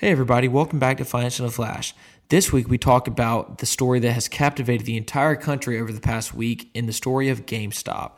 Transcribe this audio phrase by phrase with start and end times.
[0.00, 1.92] Hey, everybody, welcome back to Finance in a Flash.
[2.28, 6.00] This week, we talk about the story that has captivated the entire country over the
[6.00, 8.12] past week in the story of GameStop.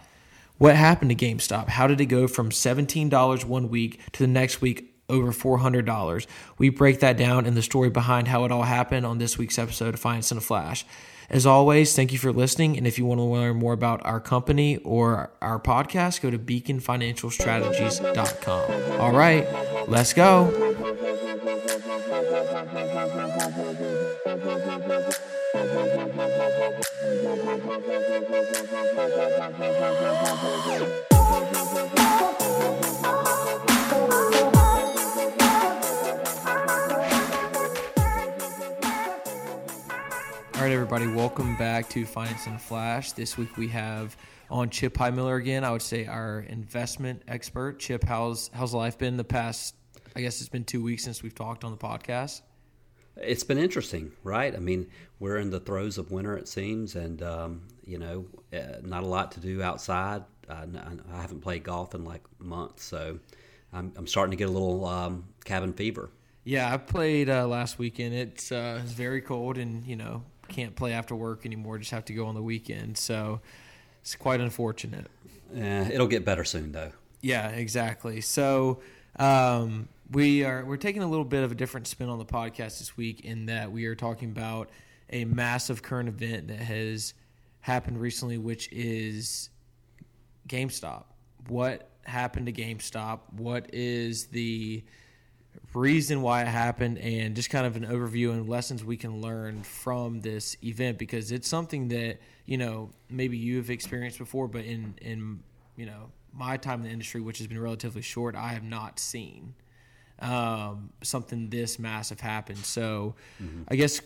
[0.59, 1.69] What happened to GameStop?
[1.69, 6.27] How did it go from $17 one week to the next week over $400?
[6.59, 9.59] We break that down in the story behind how it all happened on this week's
[9.59, 10.85] episode of Finance in a Flash.
[11.31, 12.77] As always, thank you for listening.
[12.77, 16.39] And if you want to learn more about our company or our podcast, go to
[16.39, 19.01] beaconfinancialstrategies.com.
[19.01, 19.47] All right,
[19.89, 20.51] let's go.
[40.93, 43.13] everybody, welcome back to Finance and Flash.
[43.13, 44.17] This week we have
[44.51, 45.63] on Chip Highmiller again.
[45.63, 47.79] I would say our investment expert.
[47.79, 49.77] Chip, how's how's life been the past?
[50.17, 52.41] I guess it's been two weeks since we've talked on the podcast.
[53.17, 54.53] It's been interesting, right?
[54.53, 54.89] I mean,
[55.21, 59.07] we're in the throes of winter, it seems, and um, you know, uh, not a
[59.07, 60.25] lot to do outside.
[60.49, 60.67] Uh,
[61.13, 63.21] I haven't played golf in like months, so
[63.73, 66.11] I'm, I'm starting to get a little um, cabin fever.
[66.43, 68.13] Yeah, I played uh, last weekend.
[68.13, 71.79] It's uh, it's very cold, and you know, can't play after work anymore.
[71.79, 72.99] Just have to go on the weekend.
[72.99, 73.41] So
[74.03, 75.07] it's quite unfortunate.
[75.55, 76.93] Yeah, it'll get better soon, though.
[77.23, 78.21] Yeah, exactly.
[78.21, 78.81] So
[79.19, 82.79] um, we are we're taking a little bit of a different spin on the podcast
[82.79, 84.71] this week in that we are talking about
[85.11, 87.15] a massive current event that has
[87.61, 89.51] happened recently, which is
[90.49, 91.05] GameStop.
[91.49, 93.21] What happened to GameStop?
[93.33, 94.83] What is the
[95.75, 99.63] reason why it happened and just kind of an overview and lessons we can learn
[99.63, 104.95] from this event because it's something that you know maybe you've experienced before but in
[105.01, 105.41] in
[105.77, 108.99] you know my time in the industry which has been relatively short i have not
[108.99, 109.55] seen
[110.21, 113.63] um, something this massive happen so mm-hmm.
[113.69, 114.01] i guess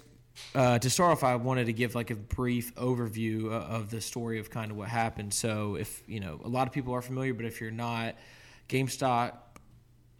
[0.54, 4.40] uh, to start off, I wanted to give like a brief overview of the story
[4.40, 5.32] of kind of what happened.
[5.32, 8.16] So, if you know, a lot of people are familiar, but if you're not,
[8.68, 9.34] GameStop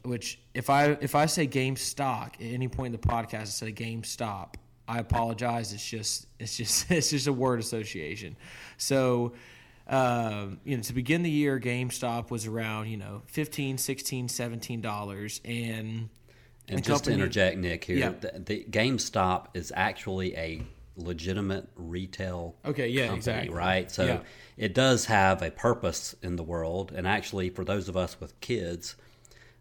[0.04, 3.72] which if I if I say GameStop at any point in the podcast, I say
[3.72, 4.54] GameStop.
[4.86, 5.72] I apologize.
[5.72, 8.36] It's just it's just it's just a word association.
[8.76, 9.32] So,
[9.88, 14.80] um, you know, to begin the year, GameStop was around you know 15 16 17
[14.80, 16.08] dollars and.
[16.66, 18.12] And just company, to interject, Nick, here, yeah.
[18.18, 20.62] the, the GameStop is actually a
[20.96, 24.20] legitimate retail okay yeah company, exactly right so yeah.
[24.56, 28.38] it does have a purpose in the world and actually for those of us with
[28.40, 28.94] kids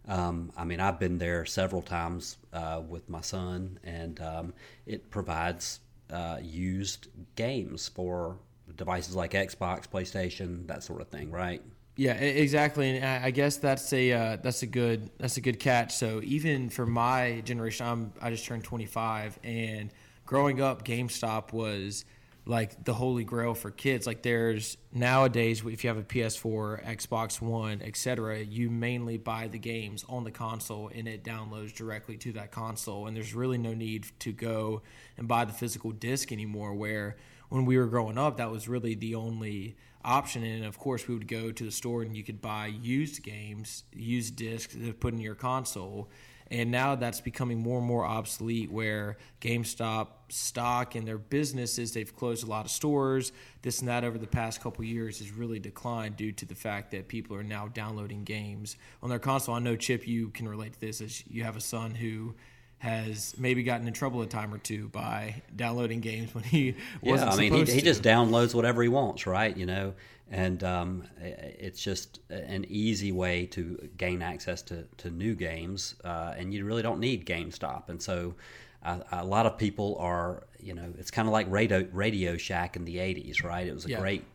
[0.08, 4.54] um, I mean, I've been there several times uh, with my son, and um,
[4.86, 5.80] it provides
[6.12, 8.38] uh, used games for
[8.76, 11.62] devices like Xbox, PlayStation, that sort of thing, right?
[11.96, 15.94] Yeah, exactly, and I guess that's a uh, that's a good that's a good catch.
[15.94, 19.92] So even for my generation, I'm I just turned 25, and
[20.26, 22.04] growing up, GameStop was
[22.46, 24.06] like the holy grail for kids.
[24.06, 29.60] Like there's nowadays, if you have a PS4, Xbox One, etc., you mainly buy the
[29.60, 33.08] games on the console and it downloads directly to that console.
[33.08, 34.82] And there's really no need to go
[35.18, 36.74] and buy the physical disc anymore.
[36.74, 37.16] Where
[37.50, 40.44] when we were growing up, that was really the only option.
[40.44, 43.84] And of course, we would go to the store and you could buy used games,
[43.94, 46.10] used discs to put in your console
[46.54, 52.16] and now that's becoming more and more obsolete where GameStop stock and their businesses, they've
[52.16, 53.32] closed a lot of stores.
[53.64, 56.92] This and that over the past couple years has really declined due to the fact
[56.92, 59.56] that people are now downloading games on their console.
[59.56, 62.36] I know, Chip, you can relate to this as you have a son who
[62.84, 67.32] has maybe gotten in trouble a time or two by downloading games when he wasn't
[67.32, 69.56] yeah, I mean, he, he, just downloads whatever he wants, right?
[69.56, 69.94] You know,
[70.30, 76.34] and um, it's just an easy way to gain access to, to new games, uh,
[76.38, 77.88] and you really don't need GameStop.
[77.88, 78.36] And so,
[78.84, 82.76] uh, a lot of people are, you know, it's kind of like Radio Radio Shack
[82.76, 83.66] in the '80s, right?
[83.66, 84.02] It was a yeah.
[84.02, 84.26] great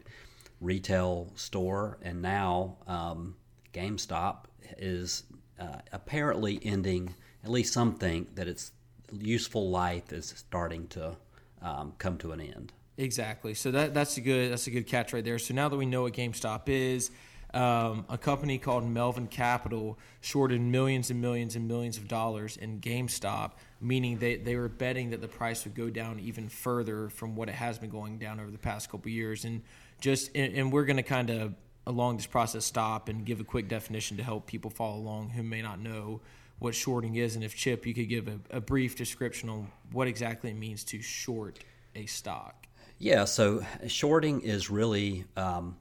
[0.62, 3.36] retail store, and now um,
[3.74, 4.44] GameStop
[4.78, 5.24] is
[5.60, 7.14] uh, apparently ending.
[7.44, 8.72] At least some think that its
[9.12, 11.16] useful life is starting to
[11.62, 12.72] um, come to an end.
[12.96, 13.54] Exactly.
[13.54, 15.38] So that that's a good that's a good catch right there.
[15.38, 17.10] So now that we know what GameStop is,
[17.54, 22.80] um, a company called Melvin Capital shorted millions and millions and millions of dollars in
[22.80, 27.36] GameStop, meaning they, they were betting that the price would go down even further from
[27.36, 29.44] what it has been going down over the past couple years.
[29.44, 29.62] And
[30.00, 31.54] just and, and we're going to kind of
[31.88, 35.42] along this process stop and give a quick definition to help people follow along who
[35.42, 36.20] may not know
[36.58, 37.34] what shorting is.
[37.34, 40.84] And if Chip, you could give a, a brief description on what exactly it means
[40.84, 41.60] to short
[41.94, 42.66] a stock.
[42.98, 45.76] Yeah, so shorting is really um,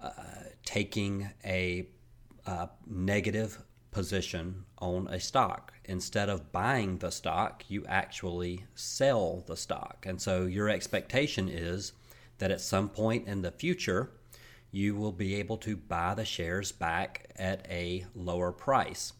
[0.00, 0.10] uh,
[0.64, 1.88] taking a
[2.46, 3.58] uh, negative
[3.90, 5.72] position on a stock.
[5.86, 10.04] Instead of buying the stock, you actually sell the stock.
[10.06, 11.92] And so your expectation is
[12.38, 14.10] that at some point in the future,
[14.74, 19.12] you will be able to buy the shares back at a lower price.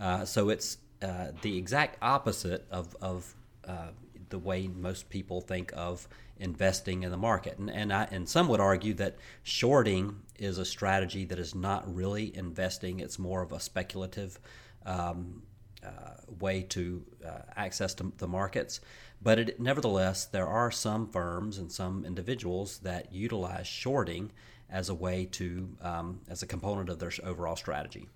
[0.00, 3.34] Uh, so it's uh, the exact opposite of, of
[3.66, 3.88] uh,
[4.28, 6.06] the way most people think of
[6.38, 7.58] investing in the market.
[7.58, 11.92] And, and, I, and some would argue that shorting is a strategy that is not
[11.92, 14.38] really investing, it's more of a speculative
[14.86, 15.42] um,
[15.84, 18.80] uh, way to uh, access to the markets.
[19.20, 24.30] But it, nevertheless, there are some firms and some individuals that utilize shorting
[24.70, 28.08] as a way to, um, as a component of their overall strategy.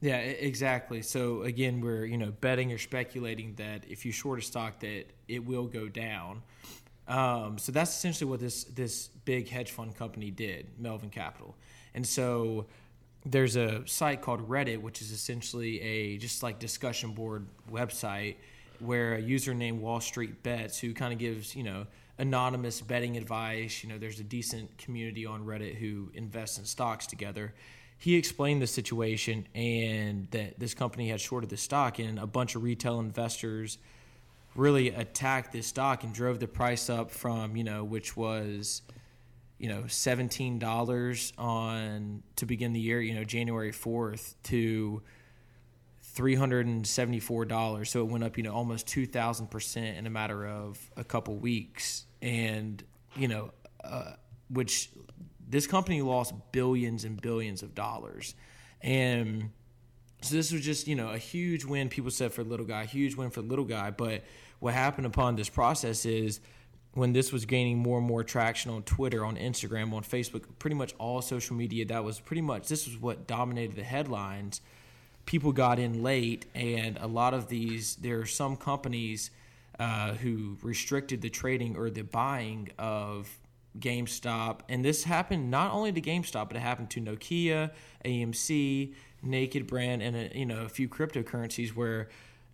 [0.00, 1.02] Yeah, exactly.
[1.02, 5.04] So again, we're you know betting or speculating that if you short a stock, that
[5.28, 6.42] it will go down.
[7.06, 11.54] Um, so that's essentially what this this big hedge fund company did, Melvin Capital.
[11.94, 12.66] And so
[13.26, 18.36] there's a site called Reddit, which is essentially a just like discussion board website
[18.80, 21.86] where a user named Wall Street Bets, who kind of gives you know
[22.18, 23.82] anonymous betting advice.
[23.82, 27.54] You know, there's a decent community on Reddit who invests in stocks together
[28.00, 32.56] he explained the situation and that this company had shorted the stock, and a bunch
[32.56, 33.76] of retail investors
[34.54, 38.80] really attacked this stock and drove the price up from you know which was
[39.58, 45.02] you know seventeen dollars on to begin the year, you know January fourth to
[46.12, 47.90] three hundred and seventy four dollars.
[47.90, 51.04] So it went up, you know, almost two thousand percent in a matter of a
[51.04, 52.82] couple weeks, and
[53.16, 53.52] you know,
[53.82, 54.12] uh,
[54.48, 54.90] which
[55.48, 58.34] this company lost billions and billions of dollars.
[58.82, 59.50] And
[60.22, 63.16] so this was just, you know, a huge win, people said for little guy, huge
[63.16, 63.90] win for little guy.
[63.90, 64.22] But
[64.58, 66.40] what happened upon this process is
[66.92, 70.76] when this was gaining more and more traction on Twitter, on Instagram, on Facebook, pretty
[70.76, 74.60] much all social media, that was pretty much, this was what dominated the headlines.
[75.30, 79.30] People got in late, and a lot of these, there are some companies
[79.78, 83.30] uh, who restricted the trading or the buying of
[83.78, 87.70] GameStop, and this happened not only to GameStop, but it happened to Nokia,
[88.04, 88.92] AMC,
[89.22, 92.08] Naked Brand, and a, you know a few cryptocurrencies where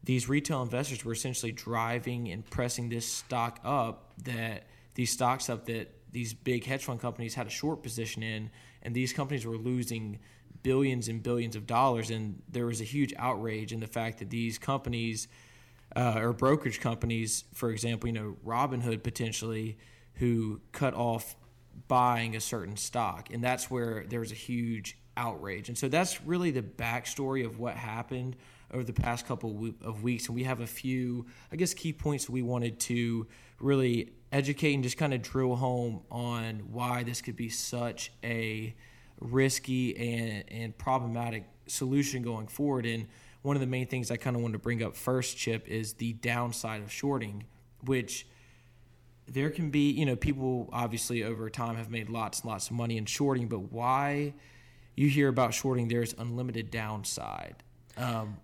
[0.04, 5.64] these retail investors were essentially driving and pressing this stock up that these stocks up
[5.64, 8.50] that these big hedge fund companies had a short position in,
[8.82, 10.18] and these companies were losing
[10.66, 14.30] billions and billions of dollars, and there was a huge outrage in the fact that
[14.30, 15.28] these companies
[15.94, 19.78] uh, or brokerage companies, for example, you know Robinhood potentially
[20.14, 21.36] who cut off
[21.86, 25.68] buying a certain stock, and that's where there was a huge outrage.
[25.68, 28.34] And so that's really the backstory of what happened
[28.74, 30.26] over the past couple of weeks.
[30.26, 33.28] And we have a few, I guess, key points we wanted to
[33.60, 38.74] really educate and just kind of drill home on why this could be such a
[39.20, 42.86] risky and, and problematic solution going forward.
[42.86, 43.06] And
[43.42, 45.94] one of the main things I kind of wanted to bring up first, Chip, is
[45.94, 47.44] the downside of shorting,
[47.84, 48.26] which
[49.26, 52.76] there can be, you know, people obviously over time have made lots and lots of
[52.76, 54.34] money in shorting, but why
[54.94, 57.56] you hear about shorting, there's unlimited downside.
[57.96, 58.38] Um,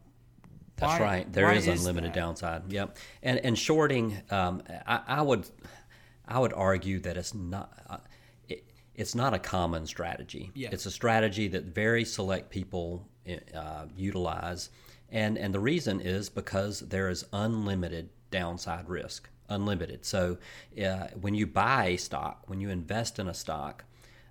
[0.77, 1.33] That's why, right.
[1.33, 2.19] There is unlimited that?
[2.19, 2.63] downside.
[2.73, 2.97] Yep.
[3.23, 5.49] And and shorting, um, I, I, would
[6.27, 7.73] I would argue that it's not.
[8.95, 10.51] It, it's not a common strategy.
[10.55, 10.71] Yeah.
[10.73, 13.09] It's a strategy that very select people
[13.55, 14.71] uh, utilize,
[15.11, 20.05] and and the reason is because there is unlimited downside risk unlimited.
[20.05, 20.39] So
[20.83, 23.85] uh, when you buy a stock, when you invest in a stock,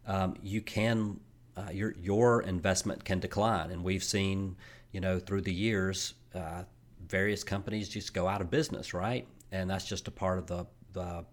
[0.07, 1.19] um, you can
[1.55, 4.55] uh, your your investment can decline, and we've seen
[4.91, 6.63] you know through the years uh,
[7.07, 9.27] various companies just go out of business, right?
[9.51, 11.25] And that's just a part of the, the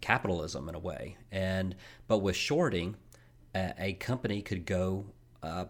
[0.00, 1.16] capitalism in a way.
[1.30, 1.74] And
[2.08, 2.96] but with shorting,
[3.54, 5.06] a, a company could go
[5.42, 5.66] uh,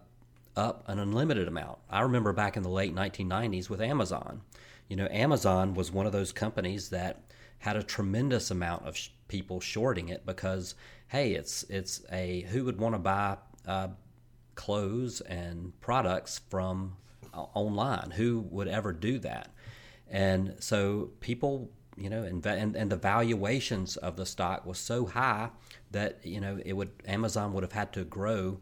[0.57, 1.79] up an unlimited amount.
[1.91, 4.43] I remember back in the late 1990s with Amazon.
[4.89, 7.23] You know, Amazon was one of those companies that
[7.59, 10.75] had a tremendous amount of sh- people shorting it because
[11.09, 13.37] hey, it's it's a who would want to buy
[13.67, 13.89] uh,
[14.55, 16.97] clothes and products from
[17.35, 18.11] uh, online?
[18.13, 19.49] Who would ever do that?
[20.11, 21.71] And so people,
[22.03, 25.51] you know, and, and and the valuations of the stock was so high
[25.91, 28.59] that you know it would Amazon would have had to grow.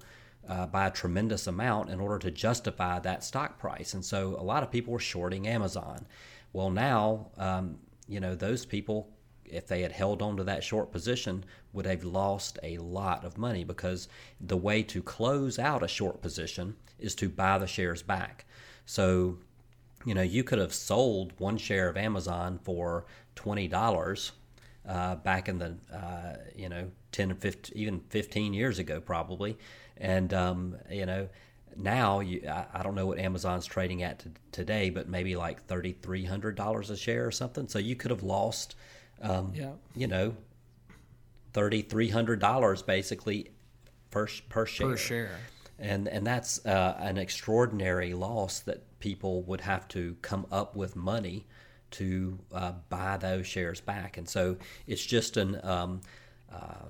[0.49, 3.93] Uh, by a tremendous amount in order to justify that stock price.
[3.93, 6.07] And so a lot of people were shorting Amazon.
[6.55, 7.77] Well, now um,
[8.11, 9.09] you know, those people,
[9.45, 13.39] if they had held on to that short position, would have lost a lot of
[13.39, 14.09] money because
[14.41, 18.45] the way to close out a short position is to buy the shares back.
[18.85, 19.39] So,
[20.05, 23.07] you know, you could have sold one share of Amazon for
[23.41, 24.33] twenty dollars
[24.87, 29.57] uh, back in the uh, you know 10 or 15, even 15 years ago probably
[29.97, 31.27] and um, you know
[31.77, 35.65] now you, I, I, don't know what Amazon's trading at to, today, but maybe like
[35.67, 37.69] thirty three hundred dollars a share or something.
[37.69, 38.75] So you could have lost,
[39.23, 39.71] um, yeah.
[39.95, 40.35] you know,
[41.53, 43.51] thirty three hundred dollars basically
[44.11, 44.89] per per share.
[44.89, 45.39] Per share.
[45.79, 50.97] And and that's uh, an extraordinary loss that people would have to come up with
[50.97, 51.47] money
[51.93, 54.17] to uh, buy those shares back.
[54.17, 54.57] And so
[54.87, 56.01] it's just an um,
[56.53, 56.87] uh,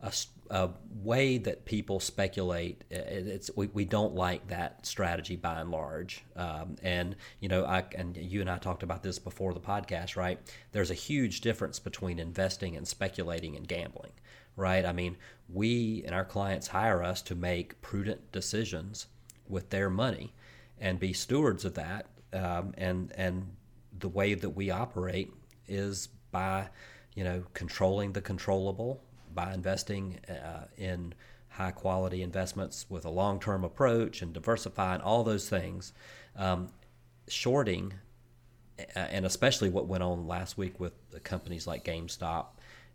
[0.00, 0.12] a,
[0.50, 0.70] a,
[1.02, 2.82] way that people speculate.
[2.90, 6.24] It's we, we don't like that strategy by and large.
[6.36, 10.16] Um, and you know, I and you and I talked about this before the podcast,
[10.16, 10.38] right?
[10.72, 14.12] There's a huge difference between investing and speculating and gambling,
[14.56, 14.84] right?
[14.84, 15.16] I mean,
[15.52, 19.06] we and our clients hire us to make prudent decisions
[19.48, 20.34] with their money
[20.80, 22.06] and be stewards of that.
[22.32, 23.56] Um, and and
[24.00, 25.32] the way that we operate
[25.66, 26.68] is by
[27.14, 29.02] you know controlling the controllable
[29.34, 31.14] by investing uh, in
[31.48, 35.92] high quality investments with a long term approach and diversifying all those things.
[36.36, 36.68] Um,
[37.26, 37.94] shorting,
[38.94, 40.92] and especially what went on last week with
[41.24, 42.46] companies like GameStop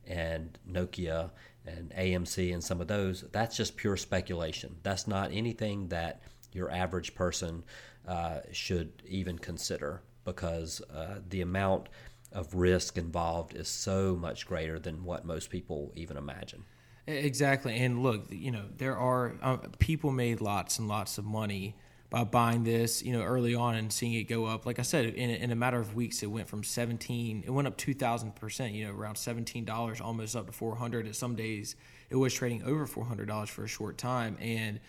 [0.07, 1.31] and Nokia
[1.65, 4.77] and AMC and some of those, that's just pure speculation.
[4.83, 7.63] That's not anything that your average person
[8.07, 11.89] uh, should even consider because uh, the amount
[12.31, 16.63] of risk involved is so much greater than what most people even imagine.
[17.05, 17.77] Exactly.
[17.77, 21.75] And look, you know, there are uh, people made lots and lots of money
[22.09, 24.65] by buying this, you know, early on and seeing it go up.
[24.65, 27.67] Like I said, in, in a matter of weeks, it went from 17, it went
[27.67, 31.07] up 2,000%, you know, around $17, almost up to 400.
[31.07, 31.75] At some days,
[32.09, 34.37] it was trading over $400 for a short time.
[34.39, 34.79] And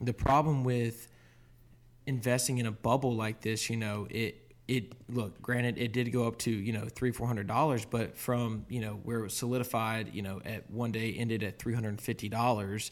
[0.00, 1.06] the problem with
[2.06, 4.41] investing in a bubble like this, you know, it,
[4.72, 8.16] it look granted it did go up to you know three four hundred dollars but
[8.16, 11.74] from you know where it was solidified you know at one day ended at three
[11.74, 12.90] hundred and fifty dollars.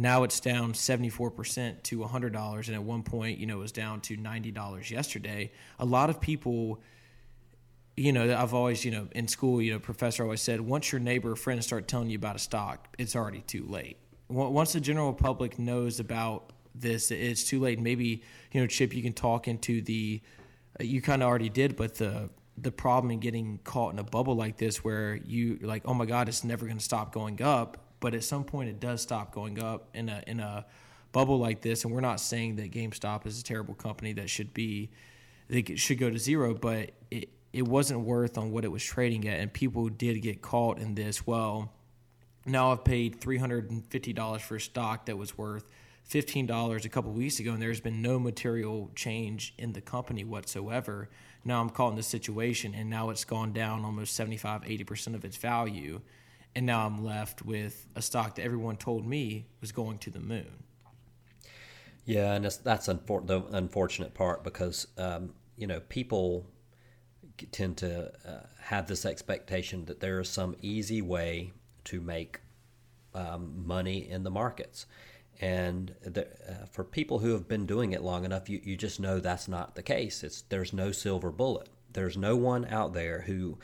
[0.00, 4.00] Now it's down 74% to $100 and at one point you know it was down
[4.02, 5.50] to $90 yesterday.
[5.80, 6.80] A lot of people
[7.96, 11.00] you know i've always you know in school you know professor always said once your
[11.00, 13.96] neighbor or friends start telling you about a stock it's already too late.
[14.28, 17.80] Once the general public knows about this it's too late.
[17.80, 18.22] Maybe
[18.52, 20.20] you know chip you can talk into the
[20.80, 22.30] you kind of already did, but the
[22.60, 26.06] the problem in getting caught in a bubble like this, where you like, oh my
[26.06, 29.32] God, it's never going to stop going up, but at some point it does stop
[29.32, 30.66] going up in a in a
[31.12, 31.84] bubble like this.
[31.84, 34.90] And we're not saying that GameStop is a terrible company that should be
[35.48, 39.26] that should go to zero, but it it wasn't worth on what it was trading
[39.26, 41.26] at, and people did get caught in this.
[41.26, 41.72] Well,
[42.44, 45.64] now I've paid three hundred and fifty dollars for a stock that was worth
[46.10, 51.10] $15 a couple weeks ago and there's been no material change in the company whatsoever.
[51.44, 55.24] Now I'm caught in this situation and now it's gone down almost 75, 80% of
[55.24, 56.00] its value.
[56.54, 60.18] And now I'm left with a stock that everyone told me was going to the
[60.18, 60.64] moon.
[62.06, 66.46] Yeah, and that's, the unfortunate part because, um, you know, people
[67.52, 71.52] tend to uh, have this expectation that there is some easy way
[71.84, 72.40] to make
[73.14, 74.86] um, money in the markets.
[75.40, 78.98] And the, uh, for people who have been doing it long enough, you, you just
[78.98, 80.24] know that's not the case.
[80.24, 81.68] It's there's no silver bullet.
[81.92, 83.58] There's no one out there who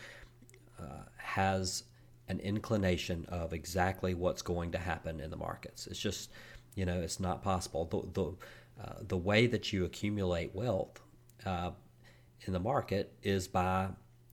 [0.78, 1.84] uh, has
[2.28, 5.86] an inclination of exactly what's going to happen in the markets.
[5.86, 6.30] It's just,
[6.74, 7.84] you know, it's not possible.
[7.86, 8.36] The the,
[8.82, 11.00] uh, the way that you accumulate wealth
[11.44, 11.72] uh,
[12.46, 13.88] in the market is by,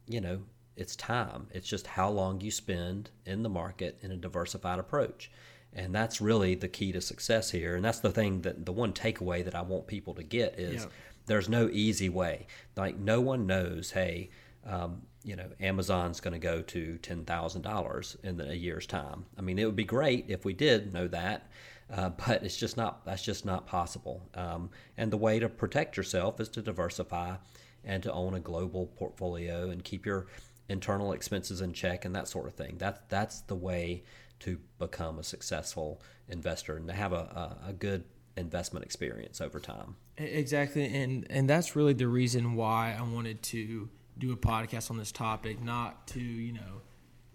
[0.07, 0.41] you know,
[0.75, 1.47] it's time.
[1.51, 5.31] It's just how long you spend in the market in a diversified approach.
[5.73, 7.75] And that's really the key to success here.
[7.75, 10.87] And that's the thing that the one takeaway that I want people to get is
[11.27, 12.47] there's no easy way.
[12.75, 14.31] Like no one knows, hey,
[14.65, 19.25] um, you know, Amazon's going to go to ten thousand dollars in a year's time.
[19.37, 21.49] I mean, it would be great if we did know that,
[21.91, 23.05] uh, but it's just not.
[23.05, 24.29] That's just not possible.
[24.35, 27.35] Um, and the way to protect yourself is to diversify
[27.83, 30.27] and to own a global portfolio and keep your
[30.69, 32.77] internal expenses in check and that sort of thing.
[32.77, 34.03] That that's the way
[34.41, 38.03] to become a successful investor and to have a, a, a good
[38.37, 39.95] investment experience over time.
[40.17, 44.97] Exactly, and and that's really the reason why I wanted to do a podcast on
[44.97, 46.81] this topic, not to you know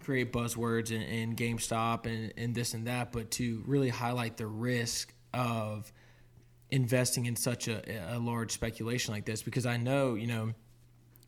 [0.01, 4.47] create buzzwords and, and GameStop and, and this and that, but to really highlight the
[4.47, 5.91] risk of
[6.69, 9.41] investing in such a, a large speculation like this.
[9.41, 10.53] Because I know you know,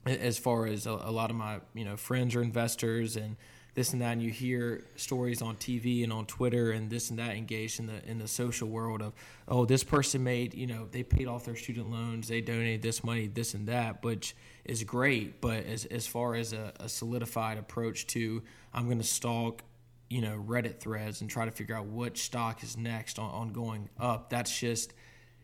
[0.05, 3.35] as far as a, a lot of my you know friends are investors and
[3.75, 7.19] this and that, and you hear stories on TV and on Twitter and this and
[7.19, 9.13] that engaged in the in the social world of
[9.47, 13.03] oh this person made you know they paid off their student loans, they donated this
[13.03, 14.35] money, this and that, which
[14.65, 15.41] is great.
[15.41, 18.41] But as as far as a, a solidified approach to
[18.73, 19.63] I'm going to stalk
[20.09, 23.53] you know Reddit threads and try to figure out which stock is next on, on
[23.53, 24.93] going up, that's just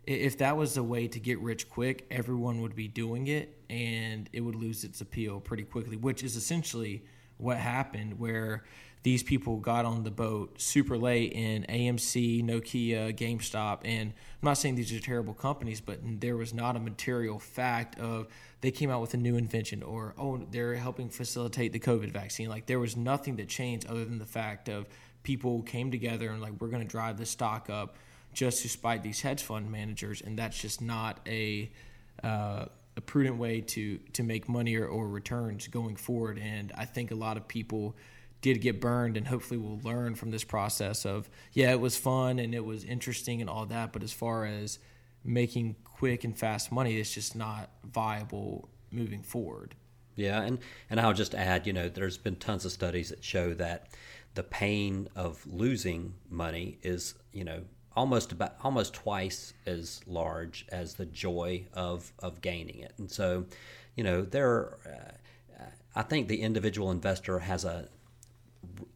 [0.07, 4.29] if that was a way to get rich quick, everyone would be doing it and
[4.33, 7.03] it would lose its appeal pretty quickly, which is essentially
[7.37, 8.63] what happened where
[9.03, 13.81] these people got on the boat super late in AMC, Nokia, GameStop.
[13.85, 17.99] And I'm not saying these are terrible companies, but there was not a material fact
[17.99, 18.27] of
[18.61, 22.49] they came out with a new invention or, oh, they're helping facilitate the COVID vaccine.
[22.49, 24.87] Like there was nothing that changed other than the fact of
[25.21, 27.97] people came together and like, we're going to drive the stock up
[28.35, 31.71] just to spite these hedge fund managers, and that's just not a
[32.21, 32.65] uh,
[32.97, 36.39] a prudent way to to make money or, or returns going forward.
[36.39, 37.95] And I think a lot of people
[38.41, 42.39] did get burned, and hopefully will learn from this process of yeah, it was fun
[42.39, 44.79] and it was interesting and all that, but as far as
[45.23, 49.75] making quick and fast money, it's just not viable moving forward.
[50.15, 50.59] Yeah, and
[50.89, 53.89] and I'll just add, you know, there's been tons of studies that show that
[54.35, 57.63] the pain of losing money is, you know,
[57.95, 62.93] almost about almost twice as large as the joy of of gaining it.
[62.97, 63.45] And so,
[63.95, 65.63] you know, there, uh,
[65.95, 67.89] I think the individual investor has a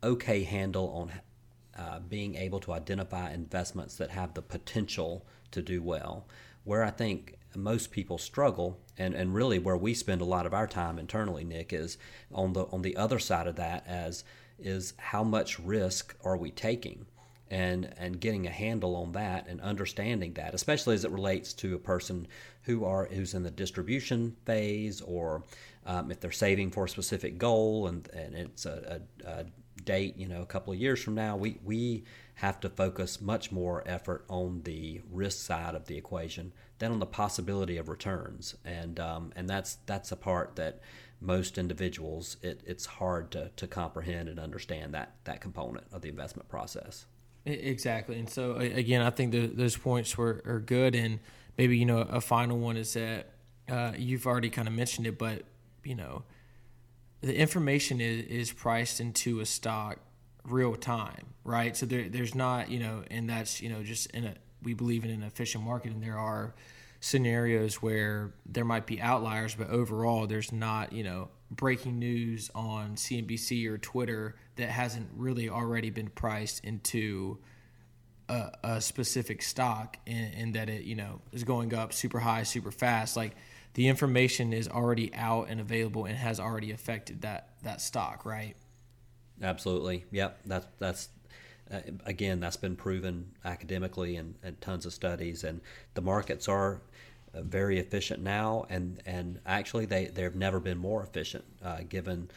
[0.04, 1.12] okay handle on
[1.78, 6.28] uh, being able to identify investments that have the potential to do well.
[6.66, 10.54] Where I think most people struggle, and, and really where we spend a lot of
[10.54, 11.98] our time internally, Nick, is
[12.32, 14.24] on the on the other side of that as
[14.60, 17.06] is how much risk are we taking?
[17.50, 21.76] And and getting a handle on that and understanding that, especially as it relates to
[21.76, 22.28] a person
[22.64, 25.44] who are who's in the distribution phase or
[25.86, 29.46] um, if they're saving for a specific goal and and it's a, a, a
[29.86, 32.04] date, you know, a couple of years from now, we we
[32.36, 37.00] have to focus much more effort on the risk side of the equation than on
[37.00, 40.80] the possibility of returns, and um, and that's that's a part that
[41.22, 46.10] most individuals it, it's hard to, to comprehend and understand that that component of the
[46.10, 47.06] investment process.
[47.50, 51.20] Exactly, and so again, I think the, those points were are good, and
[51.58, 53.32] maybe you know a final one is that
[53.70, 55.44] uh, you've already kind of mentioned it, but
[55.84, 56.24] you know
[57.22, 60.00] the information is, is priced into a stock
[60.46, 61.76] real time, right?
[61.76, 65.04] So there, there's not you know, and that's you know just in a we believe
[65.04, 66.54] in an efficient market, and there are
[67.00, 72.96] scenarios where there might be outliers, but overall there's not you know breaking news on
[72.96, 77.40] CNBC or Twitter that hasn't really already been priced into
[78.28, 82.72] a, a specific stock and, that it you know is going up super high, super
[82.72, 83.18] fast.
[83.18, 83.36] Like
[83.74, 88.56] the information is already out and available and has already affected that that stock, right?
[89.42, 90.06] Absolutely.
[90.12, 90.42] Yep.
[90.46, 91.10] That's that's
[91.72, 95.62] uh, again that's been proven academically and, and tons of studies and
[95.94, 96.82] the markets are
[97.34, 102.30] very efficient now, and and actually they they've never been more efficient, uh, given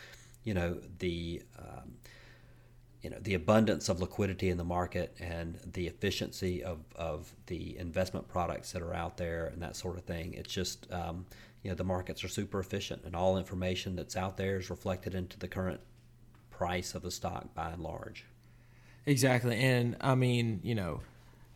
[0.45, 1.95] you know the um,
[3.03, 7.77] you know the abundance of liquidity in the market and the efficiency of, of the
[7.79, 10.35] investment products that are out there and that sort of thing.
[10.35, 11.27] It's just um,
[11.63, 15.15] you know the markets are super efficient, and all information that's out there is reflected
[15.15, 15.81] into the current
[16.51, 18.25] price of the stock by and large.
[19.05, 21.01] Exactly, and I mean you know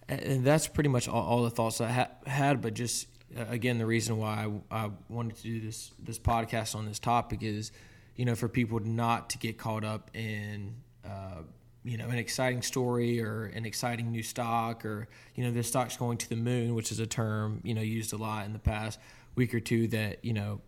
[0.08, 2.60] and that's pretty much all, all the thoughts I ha- had.
[2.60, 6.74] But just uh, again, the reason why I, I, wanted to do this this podcast
[6.74, 7.72] on this topic is,
[8.14, 11.42] you know, for people not to get caught up in, uh,
[11.84, 15.96] you know, an exciting story or an exciting new stock or you know, this stock's
[15.96, 18.58] going to the moon, which is a term you know used a lot in the
[18.58, 18.98] past
[19.34, 19.88] week or two.
[19.88, 20.60] That you know,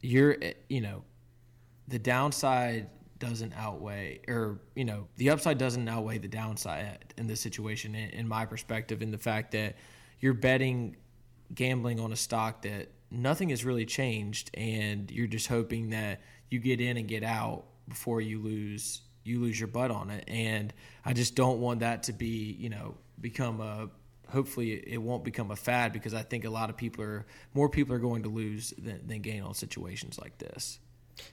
[0.00, 0.36] you're
[0.68, 1.04] you know,
[1.88, 7.40] the downside doesn't outweigh or you know the upside doesn't outweigh the downside in this
[7.40, 9.74] situation in, in my perspective in the fact that
[10.20, 10.96] you're betting
[11.54, 16.58] gambling on a stock that nothing has really changed and you're just hoping that you
[16.58, 20.72] get in and get out before you lose you lose your butt on it and
[21.04, 23.88] I just don't want that to be, you know, become a
[24.28, 27.68] hopefully it won't become a fad because I think a lot of people are more
[27.68, 30.78] people are going to lose than, than gain on situations like this.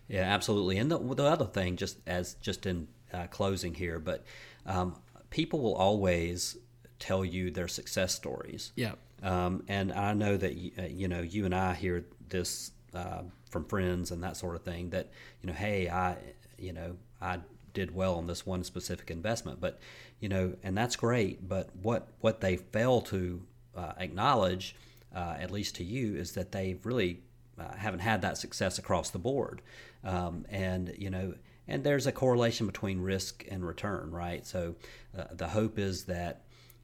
[0.08, 0.78] Yeah, absolutely.
[0.78, 4.23] And the, the other thing, just as just in uh, closing here, but
[4.65, 4.95] um,
[5.30, 6.58] people will always
[7.03, 8.71] tell you their success stories.
[8.75, 8.93] Yeah.
[9.21, 13.65] Um, and I know that uh, you know you and I hear this uh, from
[13.65, 14.89] friends and that sort of thing.
[14.91, 15.11] That
[15.41, 16.17] you know, hey, I
[16.57, 17.39] you know I
[17.73, 19.79] did well on this one specific investment, but
[20.19, 21.47] you know, and that's great.
[21.47, 23.41] But what what they fail to
[23.75, 24.75] uh, acknowledge,
[25.13, 27.19] uh, at least to you, is that they really
[27.59, 29.61] uh, haven't had that success across the board.
[30.03, 31.33] Um, and you know,
[31.67, 34.45] and there's a correlation between risk and return, right?
[34.45, 34.75] So
[35.17, 36.42] uh, the hope is that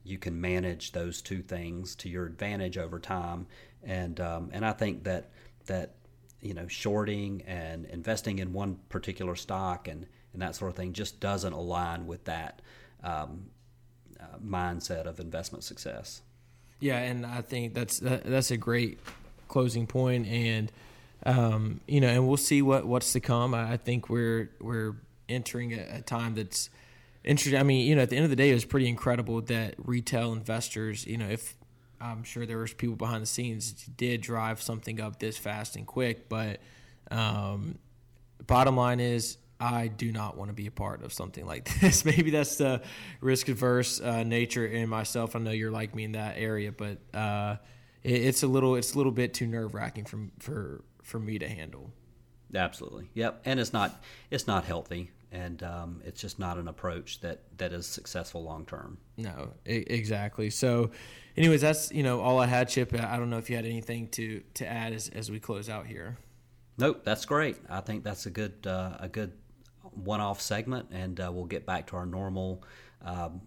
[0.10, 3.48] you can manage those two things to your advantage over time.
[3.84, 5.30] And um, and I think that
[5.68, 5.96] that
[6.42, 10.94] you know shorting and investing in one particular stock and and that sort of thing
[10.94, 12.62] just doesn't align with that
[13.04, 13.48] um,
[14.20, 16.22] uh, mindset of investment success.
[16.80, 19.00] Yeah, and I think that's that's a great
[19.48, 20.72] closing point, and
[21.26, 23.54] um, you know, and we'll see what what's to come.
[23.54, 24.96] I, think we're we're
[25.28, 26.70] entering a, a time that's
[27.24, 27.60] interesting.
[27.60, 29.76] I mean, you know, at the end of the day, it was pretty incredible that
[29.78, 31.56] retail investors, you know, if
[32.02, 35.86] I'm sure there was people behind the scenes did drive something up this fast and
[35.86, 36.60] quick, but
[37.12, 37.78] um,
[38.46, 42.06] bottom line is I do not want to be a part of something like this.
[42.06, 42.82] Maybe that's the
[43.22, 45.36] risk averse uh, nature in myself.
[45.36, 47.58] I know you're like me in that area, but uh,
[48.04, 51.40] it, it's a little it's a little bit too nerve wracking for for for me
[51.40, 51.92] to handle.
[52.56, 53.42] Absolutely, yep.
[53.46, 54.02] And it's not
[54.32, 58.66] it's not healthy, and um, it's just not an approach that that is successful long
[58.66, 58.98] term.
[59.18, 60.50] No, I- exactly.
[60.50, 60.92] So,
[61.38, 62.94] anyways, that's you know all I had, Chip.
[62.94, 65.86] I don't know if you had anything to to add as as we close out
[65.86, 66.18] here.
[66.78, 67.58] Nope, that's great.
[67.70, 69.34] I think that's a good uh, a good
[69.92, 72.64] one-off segment, and uh, we'll get back to our normal
[73.04, 73.42] um,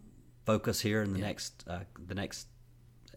[0.45, 1.27] focus here in the yeah.
[1.27, 2.47] next uh, the next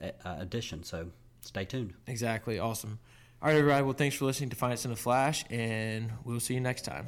[0.02, 0.84] uh, edition.
[0.84, 1.94] So stay tuned.
[2.08, 2.60] Exactly.
[2.60, 3.00] Awesome.
[3.42, 3.84] All right, everybody.
[3.84, 7.08] Well, thanks for listening to Finance in a Flash, and we'll see you next time.